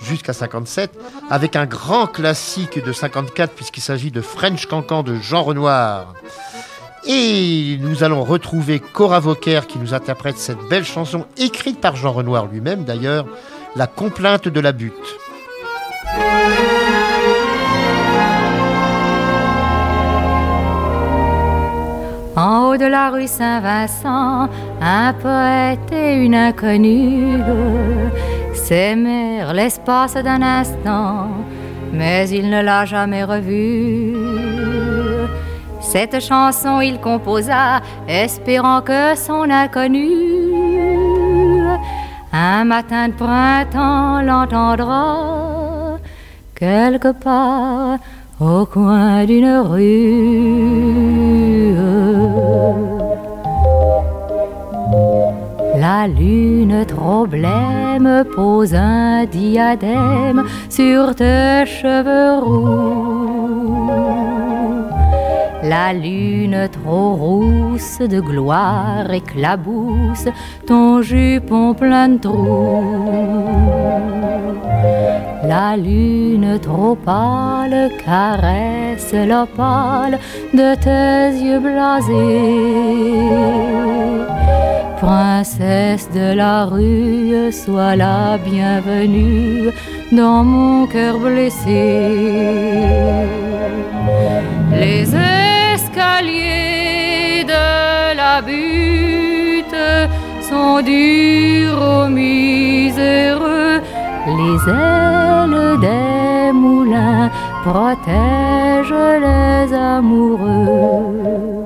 jusqu'à 0.00 0.32
57, 0.32 0.90
avec 1.28 1.56
un 1.56 1.66
grand 1.66 2.06
classique 2.06 2.82
de 2.82 2.92
54 2.92 3.52
puisqu'il 3.52 3.82
s'agit 3.82 4.10
de 4.10 4.22
French 4.22 4.66
Cancan 4.66 5.02
de 5.02 5.16
Jean 5.16 5.42
Renoir. 5.42 6.14
Et 7.04 7.76
nous 7.80 8.02
allons 8.02 8.24
retrouver 8.24 8.80
Cora 8.80 9.20
Vauquer 9.20 9.60
qui 9.68 9.78
nous 9.78 9.92
interprète 9.92 10.38
cette 10.38 10.62
belle 10.70 10.84
chanson 10.84 11.26
écrite 11.36 11.80
par 11.80 11.96
Jean 11.96 12.12
Renoir 12.12 12.46
lui-même 12.46 12.84
d'ailleurs, 12.84 13.26
La 13.76 13.86
complainte 13.86 14.48
de 14.48 14.60
la 14.60 14.72
butte. 14.72 14.92
En 22.34 22.68
haut 22.68 22.76
de 22.78 22.86
la 22.86 23.10
rue 23.10 23.26
Saint-Vincent, 23.26 24.48
un 24.80 25.12
poète 25.12 25.92
et 25.92 26.14
une 26.14 26.34
inconnue 26.34 27.38
s'aimèrent 28.54 29.52
l'espace 29.52 30.14
d'un 30.14 30.40
instant, 30.40 31.28
mais 31.92 32.30
il 32.30 32.48
ne 32.48 32.62
l'a 32.62 32.86
jamais 32.86 33.24
revue. 33.24 34.16
Cette 35.80 36.20
chanson 36.20 36.80
il 36.80 36.98
composa, 37.00 37.82
espérant 38.08 38.80
que 38.80 39.14
son 39.14 39.50
inconnu, 39.50 40.08
un 42.32 42.64
matin 42.64 43.08
de 43.08 43.12
printemps, 43.12 44.22
l'entendra 44.22 45.98
quelque 46.54 47.12
part 47.12 47.98
au 48.42 48.66
coin 48.66 49.24
d'une 49.24 49.58
rue. 49.58 50.12
La 55.78 56.06
lune 56.06 56.84
trop 56.86 57.26
blême 57.26 58.24
pose 58.34 58.74
un 58.74 59.24
diadème 59.26 60.44
sur 60.68 61.14
tes 61.14 61.64
cheveux 61.66 62.38
roux. 62.44 63.42
La 65.62 65.92
lune 65.92 66.68
trop 66.72 67.14
rousse 67.14 68.00
de 68.00 68.20
gloire 68.20 69.08
éclabousse 69.12 70.26
ton 70.66 71.02
jupon 71.02 71.74
plein 71.74 72.08
de 72.08 72.18
trous. 72.18 72.82
La 75.44 75.76
lune 75.76 76.58
trop 76.60 76.96
pâle 76.96 77.90
caresse 78.04 79.14
l'opale 79.14 80.18
de 80.52 80.74
tes 80.74 81.44
yeux 81.44 81.60
blasés. 81.60 82.12
Princesse 84.98 86.08
de 86.12 86.34
la 86.34 86.64
rue, 86.64 87.52
sois 87.52 87.94
la 87.94 88.36
bienvenue 88.38 89.70
dans 90.10 90.42
mon 90.42 90.86
cœur 90.86 91.18
blessé. 91.18 92.08
Les 94.72 95.14
escaliers 96.22 97.44
de 97.44 98.16
la 98.16 98.40
butte 98.42 99.74
sont 100.40 100.80
durs 100.82 101.80
aux 101.80 102.08
miséreux. 102.08 103.80
Les 104.26 104.70
ailes 104.70 105.80
des 105.80 106.52
moulins 106.52 107.30
protègent 107.64 109.10
les 109.20 109.74
amoureux. 109.74 111.64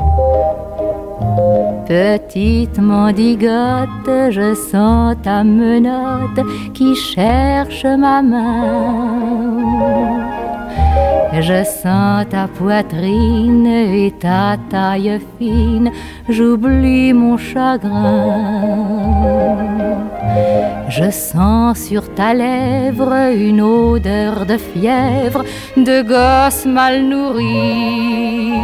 Petite 1.86 2.78
mendigote, 2.78 4.30
je 4.30 4.54
sens 4.54 5.16
ta 5.22 5.44
menotte 5.44 6.40
qui 6.74 6.94
cherche 6.96 7.84
ma 7.84 8.22
main. 8.22 9.36
Je 11.40 11.64
sens 11.64 12.24
ta 12.30 12.48
poitrine 12.48 13.66
et 13.66 14.10
ta 14.18 14.56
taille 14.70 15.20
fine, 15.38 15.90
j'oublie 16.30 17.12
mon 17.12 17.36
chagrin. 17.36 18.38
Je 20.88 21.10
sens 21.10 21.78
sur 21.78 22.14
ta 22.14 22.32
lèvre 22.32 23.12
une 23.36 23.60
odeur 23.60 24.46
de 24.46 24.56
fièvre, 24.56 25.44
de 25.76 26.00
gosse 26.00 26.64
mal 26.64 27.02
nourri. 27.02 28.54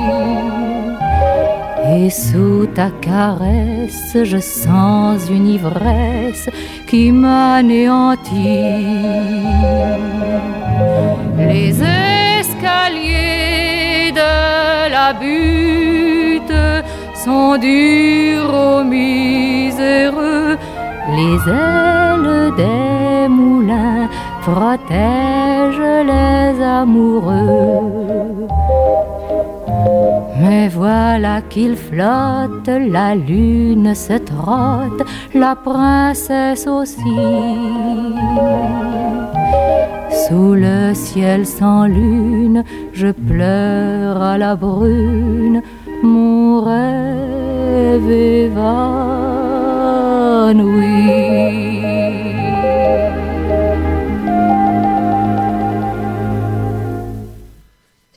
Et 1.95 2.09
sous 2.09 2.67
ta 2.75 2.91
caresse, 3.03 4.17
je 4.23 4.39
sens 4.39 5.29
une 5.29 5.49
ivresse 5.49 6.49
qui 6.87 7.13
m'anéantit. 7.13 8.31
Les 11.37 11.83
escaliers 12.63 14.13
de 14.13 14.91
la 14.91 15.13
butte 15.13 16.53
sont 17.15 17.57
durs 17.59 18.55
aux 18.55 18.85
miséreux. 18.85 20.57
Les 21.17 21.39
ailes 21.51 22.53
des 22.57 23.29
moulins 23.29 24.09
protègent 24.43 26.05
les 26.13 26.63
amoureux. 26.63 28.49
Mais 30.41 30.69
voilà 30.69 31.41
qu'il 31.49 31.77
flotte, 31.77 32.69
la 32.69 33.15
lune 33.15 33.95
se 33.95 34.15
trotte, 34.15 35.03
la 35.35 35.55
princesse 35.55 36.67
aussi. 36.67 37.19
Sous 40.13 40.55
le 40.55 40.93
ciel 40.95 41.47
sans 41.47 41.87
lune, 41.87 42.65
je 42.93 43.09
pleure 43.09 44.23
à 44.23 44.37
la 44.37 44.57
brune, 44.57 45.63
mon 46.03 46.63
rêve 46.63 48.11
évanoui. 48.11 48.53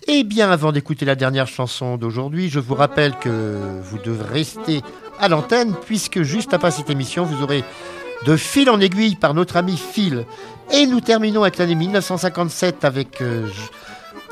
Et 0.08 0.24
bien 0.24 0.52
avant 0.52 0.72
d'écouter 0.72 1.06
la 1.06 1.16
dernière 1.16 1.48
chanson 1.48 1.98
d'aujourd'hui, 1.98 2.50
je 2.50 2.60
vous 2.60 2.76
rappelle 2.76 3.14
que 3.16 3.58
vous 3.84 3.98
devrez 4.04 4.34
rester 4.34 4.82
à 5.20 5.30
l'antenne 5.30 5.74
puisque 5.86 6.22
juste 6.24 6.54
après 6.54 6.72
cette 6.72 6.90
émission, 6.90 7.24
vous 7.24 7.42
aurez 7.42 7.64
de 8.26 8.38
fil 8.38 8.70
en 8.70 8.80
aiguille 8.80 9.16
par 9.16 9.34
notre 9.34 9.58
ami 9.58 9.78
Phil. 9.78 10.26
Et 10.72 10.86
nous 10.88 11.02
terminons 11.02 11.44
avec 11.44 11.58
l'année 11.58 11.76
1957 11.76 12.86
avec 12.86 13.22
euh, 13.22 13.48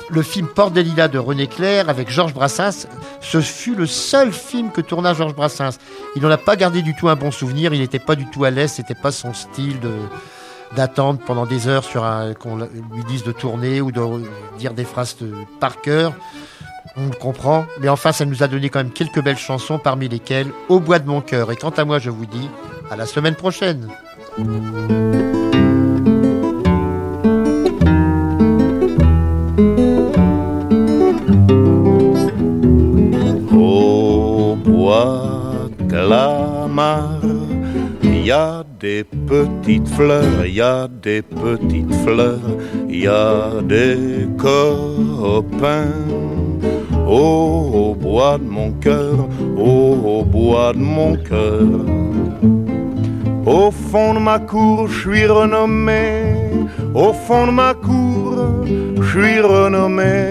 le 0.10 0.22
film 0.22 0.48
Porte 0.48 0.74
des 0.74 0.84
Lilas 0.84 1.08
de 1.08 1.19
René 1.19 1.48
Clair 1.48 1.89
avec 1.89 2.10
Georges 2.10 2.34
Brassens. 2.34 2.88
Ce 3.22 3.41
fut 3.41 3.76
le 3.76 3.86
seul 3.86 4.32
film 4.32 4.72
que 4.72 4.82
tourna 4.82 5.13
Georges 5.13 5.36
Brassens. 5.36 5.78
Il 6.15 6.22
n'en 6.22 6.32
a 6.32 6.38
pas 6.38 6.56
gardé 6.56 6.82
du 6.82 6.96
tout 6.96 7.10
un 7.10 7.15
bon 7.15 7.32
souvenir, 7.32 7.74
il 7.74 7.82
n'était 7.82 8.00
pas 8.00 8.15
du 8.15 8.26
tout 8.30 8.43
à 8.43 8.50
l'aise, 8.50 8.74
c'était 8.74 8.96
pas 8.96 9.12
son 9.12 9.34
style 9.34 9.80
de 9.80 9.91
d'attendre 10.76 11.19
pendant 11.24 11.46
des 11.46 11.67
heures 11.67 11.86
qu'on 12.39 12.58
lui 12.58 13.04
dise 13.08 13.24
de 13.24 13.32
tourner 13.32 13.80
ou 13.80 13.91
de 13.91 14.02
dire 14.58 14.74
des 14.74 14.86
phrases 14.86 15.15
par 15.60 15.82
cœur. 15.82 16.13
On 16.96 17.08
le 17.08 17.16
comprend, 17.16 17.66
mais 17.82 17.90
enfin 17.90 18.12
ça 18.12 18.24
nous 18.24 18.44
a 18.44 18.48
donné 18.48 18.70
quand 18.70 18.80
même 18.80 18.92
quelques 18.92 19.24
belles 19.24 19.38
chansons 19.38 19.80
parmi 19.80 20.08
lesquelles 20.08 20.52
Au 20.70 20.80
bois 20.80 21.00
de 21.00 21.08
mon 21.08 21.22
cœur. 21.22 21.52
Et 21.52 21.56
quant 21.56 21.72
à 21.72 21.86
moi, 21.86 21.98
je 21.98 22.12
vous 22.12 22.28
dis 22.28 22.50
à 22.92 22.96
la 22.96 23.08
semaine 23.08 23.36
prochaine. 23.36 23.88
Il 38.24 38.28
y 38.28 38.32
a 38.32 38.64
des 38.80 39.04
petites 39.04 39.88
fleurs, 39.90 40.46
y 40.46 40.62
a 40.62 40.88
des 40.88 41.22
petites 41.22 41.94
fleurs, 42.06 42.40
il 42.88 43.02
y 43.02 43.08
a 43.08 43.62
des 43.62 44.28
copains. 44.38 45.92
Oh, 47.06 47.70
au 47.74 47.96
bois 47.96 48.38
de 48.38 48.44
mon 48.44 48.72
cœur, 48.72 49.28
oh, 49.58 49.98
au 50.06 50.24
bois 50.24 50.74
de 50.74 50.80
mon 50.80 51.16
cœur. 51.16 51.68
Au 53.46 53.72
fond 53.72 54.13
de 54.13 54.20
ma 54.20 54.39
cour, 54.39 54.88
je 54.88 55.00
suis 55.02 55.26
renommé. 55.26 56.24
Au 56.94 57.12
fond 57.12 57.48
de 57.48 57.52
ma 57.52 57.74
cour, 57.74 58.63
je 59.02 59.20
suis 59.20 59.39
renommé. 59.42 60.26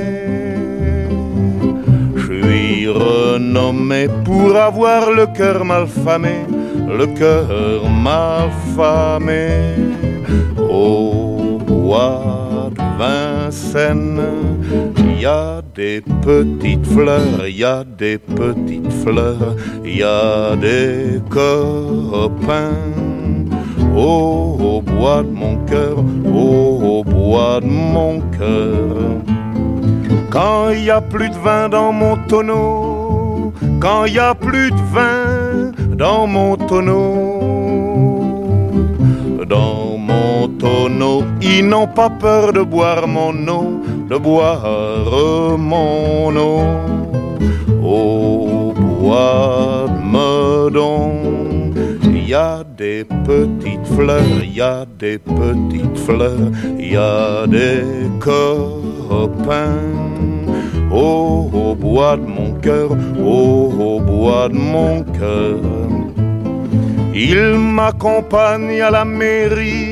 Je 2.16 2.22
suis 2.22 2.88
renommé 2.88 4.08
pour 4.24 4.56
avoir 4.56 5.10
le 5.10 5.26
cœur 5.26 5.64
malfamé, 5.64 6.46
le 6.88 7.06
cœur 7.06 7.88
malfamé. 7.90 9.48
Au 10.58 11.58
bois 11.66 12.70
de 12.74 12.82
Vincennes, 12.98 14.22
il 14.98 15.20
y 15.20 15.26
a 15.26 15.61
des 15.74 16.02
petites 16.20 16.86
fleurs, 16.86 17.46
il 17.46 17.56
y 17.56 17.64
a 17.64 17.82
des 17.84 18.18
petites 18.18 18.92
fleurs, 19.04 19.56
il 19.84 19.98
y 19.98 20.02
a 20.02 20.54
des 20.56 21.20
copains. 21.30 22.72
Oh, 23.96 24.56
au 24.60 24.82
bois 24.82 25.22
de 25.22 25.30
mon 25.30 25.56
cœur, 25.64 25.96
oh, 26.26 27.00
au 27.00 27.04
bois 27.04 27.60
de 27.60 27.66
mon 27.66 28.20
cœur. 28.38 29.22
Quand 30.30 30.70
il 30.70 30.84
y 30.84 30.90
a 30.90 31.00
plus 31.00 31.30
de 31.30 31.34
vin 31.34 31.68
dans 31.68 31.92
mon 31.92 32.16
tonneau, 32.28 33.52
quand 33.80 34.04
il 34.06 34.14
y 34.14 34.18
a 34.18 34.34
plus 34.34 34.70
de 34.70 34.82
vin 34.92 35.72
dans 35.96 36.26
mon 36.26 36.56
tonneau, 36.56 37.40
dans 39.48 39.98
mon 39.98 40.48
tonneau, 40.48 41.24
ils 41.40 41.66
n'ont 41.66 41.86
pas 41.86 42.10
peur 42.10 42.52
de 42.52 42.62
boire 42.62 43.06
mon 43.06 43.32
eau, 43.48 43.82
de 44.08 44.16
boire 44.16 45.56
mon 45.58 46.36
eau. 46.36 46.60
Au 47.82 48.72
bois 48.72 49.86
de 49.88 50.00
Meudon, 50.14 51.72
il 52.04 52.28
y 52.28 52.34
a 52.34 52.62
des 52.76 53.04
petites 53.04 53.86
fleurs, 53.94 54.22
il 54.42 54.54
y 54.54 54.60
a 54.60 54.86
des 54.98 55.18
petites 55.18 55.98
fleurs, 55.98 56.50
il 56.78 56.92
y 56.92 56.96
a 56.96 57.46
des 57.46 57.82
copains. 58.20 59.92
Oh, 60.90 61.50
au 61.52 61.74
bois 61.74 62.16
de 62.16 62.26
mon 62.26 62.52
cœur, 62.60 62.90
oh, 63.18 63.72
au 63.78 64.00
bois 64.00 64.48
de 64.48 64.54
mon 64.54 65.02
cœur. 65.02 65.58
Il 67.14 67.58
m'accompagne 67.58 68.80
à 68.80 68.90
la 68.90 69.04
mairie, 69.04 69.91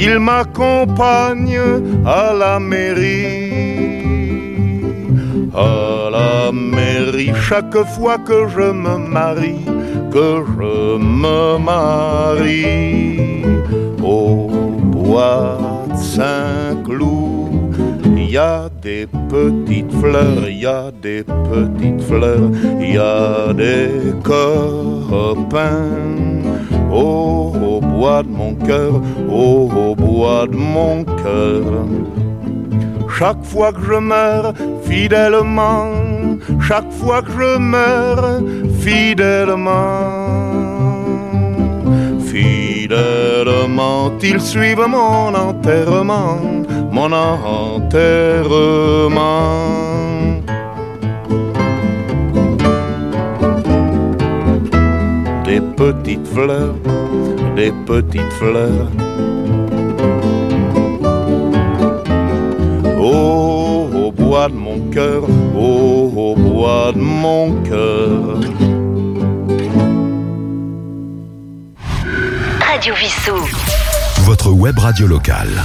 il 0.00 0.18
m'accompagne 0.20 1.58
à 2.06 2.32
la 2.32 2.60
mairie. 2.60 3.52
À 5.54 6.08
la 6.10 6.52
mairie, 6.52 7.32
chaque 7.48 7.78
fois 7.94 8.18
que 8.18 8.46
je 8.48 8.70
me 8.70 8.96
marie, 8.96 9.64
que 10.12 10.44
je 10.54 10.98
me 10.98 11.58
marie. 11.58 13.42
Au 14.02 14.48
bois 14.92 15.58
Saint-Cloud, 15.96 17.74
il 18.16 18.30
y 18.30 18.38
a 18.38 18.68
des 18.80 19.08
petites 19.28 19.92
fleurs, 20.00 20.48
il 20.48 20.60
y 20.60 20.66
a 20.66 20.92
des 21.02 21.24
petites 21.24 22.02
fleurs, 22.02 22.50
il 22.80 22.94
y 22.94 22.98
a 22.98 23.52
des 23.52 23.90
copains. 24.22 25.88
Oh, 26.90 27.52
au 27.54 27.80
bois 27.80 28.22
de 28.22 28.28
mon 28.28 28.54
cœur, 28.54 29.00
oh, 29.30 29.68
au 29.76 29.94
bois 29.94 30.46
de 30.46 30.56
mon 30.56 31.04
cœur. 31.04 31.84
Chaque 33.18 33.44
fois 33.44 33.72
que 33.72 33.82
je 33.82 33.98
meurs 33.98 34.54
fidèlement, 34.82 35.90
chaque 36.60 36.90
fois 36.92 37.20
que 37.22 37.32
je 37.32 37.58
meurs 37.58 38.40
fidèlement, 38.80 40.00
fidèlement, 42.20 44.12
ils 44.22 44.40
suivent 44.40 44.86
mon 44.88 45.34
enterrement, 45.34 46.38
mon 46.92 47.12
enterrement. 47.12 48.08
Petites 55.60 56.26
fleurs, 56.26 56.74
des 57.56 57.72
petites 57.86 58.32
fleurs. 58.34 58.88
Oh, 63.00 63.88
au 63.94 64.12
bois 64.12 64.48
de 64.48 64.54
mon 64.54 64.78
cœur, 64.90 65.22
oh, 65.56 66.12
au 66.16 66.34
bois 66.36 66.92
de 66.92 66.98
mon 66.98 67.62
cœur. 67.62 68.40
Radio 72.60 72.94
Vissou. 72.94 73.36
Votre 74.24 74.50
web 74.50 74.78
radio 74.78 75.06
locale. 75.06 75.64